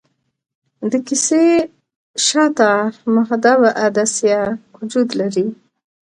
[0.91, 1.45] د کسي
[2.25, 2.71] شاته
[3.15, 4.41] محدبه عدسیه
[4.77, 5.47] وجود لري.